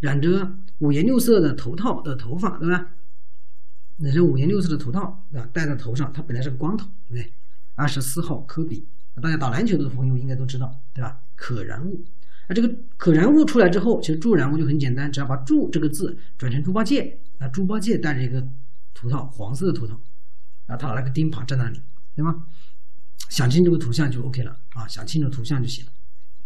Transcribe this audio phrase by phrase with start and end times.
[0.00, 2.88] 染着五颜六色的头套的头发，对吧？
[3.98, 5.48] 染着五颜六色的头套，对吧？
[5.52, 7.32] 戴在头上，他本来是个光头，对不对？
[7.74, 8.86] 二十四号科比，
[9.22, 11.20] 大家打篮球的朋友应该都知道，对吧？
[11.36, 12.04] 可燃物，
[12.48, 18.46] 那这个可燃物出来之后，其实助燃物就很简单，只要把“助”这个字转成猪八戒，啊，猪八戒戴着一个
[18.94, 19.98] 头套，黄色的头套，
[20.66, 21.80] 然后他拿了个钉耙站在那里，
[22.14, 22.46] 对吗？
[23.28, 25.92] 想清这个图像就 OK 了啊，想清楚图像就行了。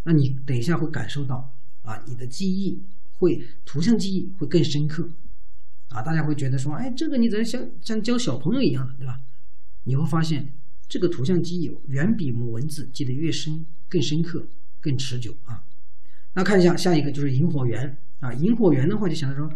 [0.03, 1.51] 那你等一下会感受到
[1.81, 2.83] 啊，你的记忆
[3.17, 5.09] 会图像记忆会更深刻
[5.89, 9.21] 啊，大家会觉得说，哎，这个你怎么像像教小朋友一样的，对吧？
[9.83, 10.53] 你会发现
[10.87, 14.47] 这个图像记忆远比我们文字记得越深、更深刻、
[14.81, 15.63] 更持久啊。
[16.33, 19.49] 那看一下下一个就是萤火猿啊，萤火猿的话就想着说，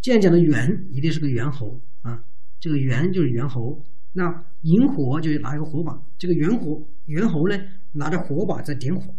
[0.00, 2.22] 既然讲的猿，一定是个猿猴啊，
[2.60, 3.82] 这个猿就是猿猴。
[4.12, 7.60] 那萤火就是拿一个火把，这个猿火猿猴呢
[7.92, 9.14] 拿着火把在点火。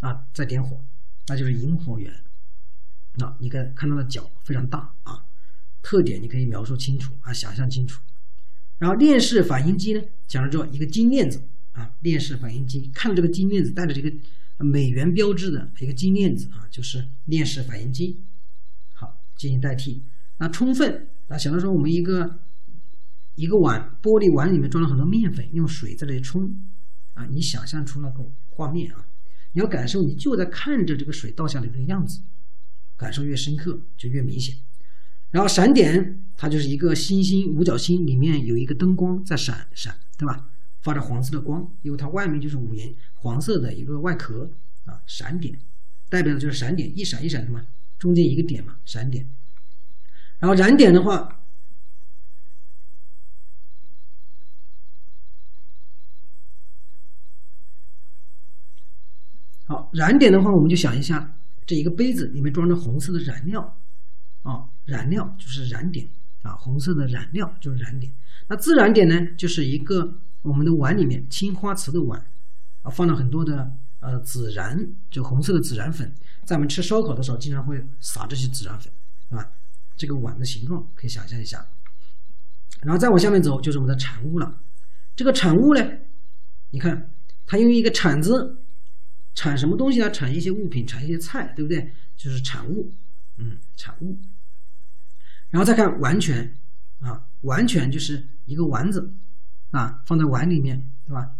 [0.00, 0.80] 啊，在点火，
[1.26, 2.12] 那就是萤火猿。
[3.18, 5.24] 那你看看它的脚非常大啊，
[5.82, 8.00] 特点你可以描述清楚啊，想象清楚。
[8.78, 14.12] 然后链式反应机呢，讲了之后一个金链子啊，链式反应机，看到这个金链子带着这个
[14.58, 18.22] 美元标志的一个金链子啊，就是链式反应机。
[18.94, 20.04] 好，进行代替。
[20.38, 22.38] 那充分啊，想到说我们一个
[23.34, 26.56] 一个碗，玻璃碗里面装了很多面粉，用水在这里冲
[27.14, 29.04] 啊，你想象出那个画面啊。
[29.52, 32.20] 你要感受，你就在看着这个水倒下来的样子，
[32.98, 34.54] 感受越深刻就越明显。
[35.30, 40.50] 然后闪点，它就是一个星星五角星里面有一个灯光在闪闪，对吧？
[40.80, 44.50] 发着黄色的光，因为它外面就是五颜黄色的一个外壳
[44.84, 45.00] 啊。
[45.06, 45.58] 闪点
[46.08, 47.64] 代表的就是闪点，一闪一闪的嘛，
[47.98, 49.28] 中间一个点嘛，闪点。
[50.38, 51.34] 然后燃点的话。
[59.66, 61.37] 好，燃点的话，我们就想一下，
[61.68, 63.76] 这一个杯子里面装着红色的燃料，
[64.40, 66.08] 啊，燃料就是燃点，
[66.40, 68.10] 啊，红色的燃料就是燃点。
[68.46, 72.24] 那自燃点呢，就是一个我们的碗里面青花瓷的碗，
[72.80, 73.70] 啊，放了很多的
[74.00, 76.10] 呃孜然，就红色的孜然粉，
[76.46, 78.90] 在我们吃烧烤的时候经常会撒这些孜然粉，
[79.28, 79.50] 对吧？
[79.94, 81.68] 这个碗的形状可以想象一下。
[82.80, 84.58] 然后再往下面走，就是我们的产物了。
[85.14, 85.86] 这个产物呢，
[86.70, 87.10] 你看
[87.44, 88.64] 它用一个铲子。
[89.38, 90.10] 产什么东西呢？
[90.10, 91.92] 产一些物品，产一些菜，对不对？
[92.16, 92.92] 就是产物，
[93.36, 94.18] 嗯，产物。
[95.48, 96.56] 然后再看完全，
[96.98, 99.14] 啊，完全就是一个丸子，
[99.70, 101.36] 啊，放在碗里面，对吧？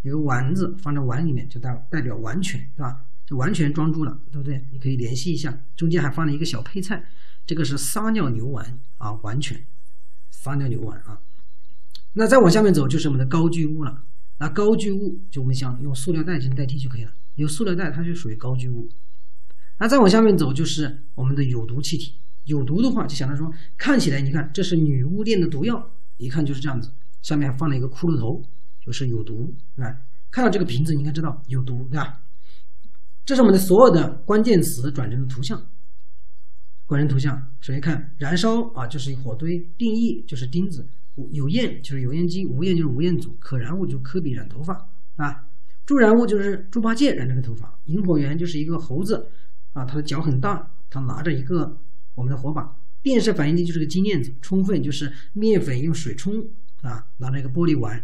[0.00, 3.04] 一个丸子放在碗里面，就代代表完全，对吧？
[3.26, 4.64] 就完全装住了，对不对？
[4.72, 7.04] 你可以联系一下，中间还放了一个小配菜，
[7.44, 9.62] 这个是撒尿牛丸啊，完全
[10.30, 11.20] 撒尿牛丸啊。
[12.14, 14.04] 那再往下面走，就是我们的高聚物了。
[14.40, 17.12] 那高聚物就我们想用塑料袋进行代替就可以了。
[17.34, 18.88] 有塑料袋，它就属于高聚物。
[19.78, 22.14] 那再往下面走就是我们的有毒气体。
[22.46, 26.90] 有毒的话，就想着说，看起来你看这是女巫店的毒药，一看就是这样子。
[27.20, 28.42] 上面放了一个骷髅头，
[28.80, 29.94] 就是有毒，对吧？
[30.30, 32.22] 看到这个瓶子，你应该知道有毒，对吧？
[33.26, 35.62] 这是我们的所有的关键词转成的图像。
[36.86, 40.88] 关键图像，首先看燃烧啊，就是一火堆；定义就是钉子。
[41.30, 45.46] 有焰就是油烟机，无焰就是无焰组，可燃物就科比染头发啊，
[45.84, 49.28] 助燃物就是猪八戒染这个头发，引火源就是一个猴子
[49.72, 51.78] 啊，它的脚很大，它拿着一个
[52.14, 56.46] 我们的火把，电射反应机就是个金链子，充分就是面粉用水冲
[56.80, 58.02] 啊，拿着一个玻璃碗，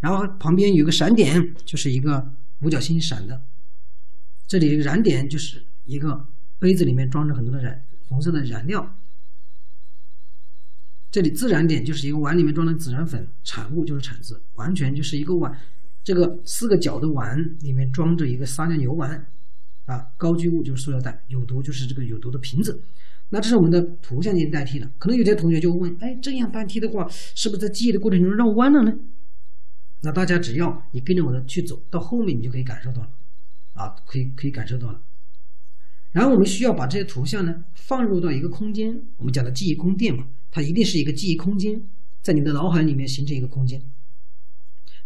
[0.00, 3.42] 然后旁边有个闪点，就是一个五角星闪的，
[4.46, 6.26] 这里燃点就是一个
[6.58, 8.96] 杯子里面装着很多的燃红色的燃料。
[11.12, 15.54] 这里自然点就是一个碗里面装的孜然粉，产物就是铲子，完全就是一个碗，
[16.02, 19.26] 这个四个角的碗里面装着一个撒尿牛丸，
[19.84, 22.82] 啊，高聚物就是塑料袋，有毒就是这个有毒的瓶子。
[23.28, 24.90] 那这是我们的图像进行代替了。
[24.98, 28.94] 可能有些同学就问，哎，这样代替的话，是不是在记忆的过程中绕弯了呢？
[30.00, 33.10] 那大家只要你跟着我的去走到后面，你就可以感受到了，
[33.74, 35.02] 啊，可以可以感受到了。
[36.12, 40.26] 然后我们需要把这些图像呢放入到一个空间，我们讲的记忆宫殿嘛。
[40.54, 41.82] 它一定是一个记忆空间，
[42.20, 43.82] 在你的脑海里面形成一个空间，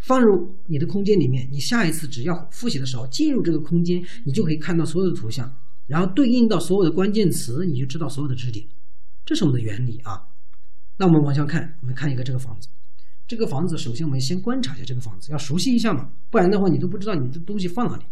[0.01, 1.49] 放入你的空间里面。
[1.53, 5.57] 你下一次只要复习的时候进入这个空间，你就可以看到所有的图像，
[5.87, 8.67] 然后对应到所有的关键词，你就知道所有的知识点
[9.25, 10.27] 这是我们的原理啊。
[10.97, 12.69] 那我们往下看，我们看一个这个房子。
[13.29, 18.05] 这个房子首先我们先观察一下这个房子，要熟悉一下嘛，不然的话你都不知道你的东西放哪里。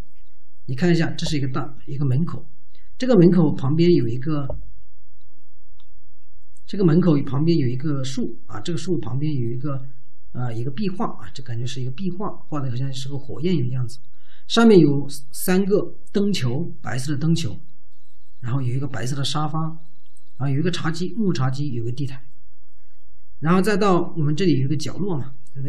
[0.67, 2.47] 你看一下，这是一个大一个门口，
[2.97, 4.47] 这个门口旁边有一个。
[6.67, 9.87] 这个门口旁边有一个树啊，这个树旁边有一个
[10.33, 13.99] 啊一个壁画啊，这感觉是一个壁画，画的好像是个火焰一样子。
[14.47, 17.59] 上面有三个灯球，白色的灯球
[18.41, 19.79] 然后有一个白色的沙发，
[20.37, 22.21] 啊，有一个茶几，木茶几，有个地毯，
[23.41, 25.35] 然后再到我们这里有一个角落嘛，